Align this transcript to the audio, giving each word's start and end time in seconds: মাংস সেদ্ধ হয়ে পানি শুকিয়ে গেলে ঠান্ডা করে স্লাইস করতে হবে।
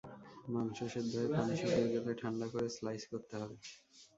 মাংস 0.53 0.77
সেদ্ধ 0.93 1.11
হয়ে 1.15 1.29
পানি 1.35 1.53
শুকিয়ে 1.59 1.91
গেলে 1.93 2.11
ঠান্ডা 2.21 2.45
করে 2.53 2.67
স্লাইস 2.75 3.03
করতে 3.11 3.33
হবে। 3.41 3.55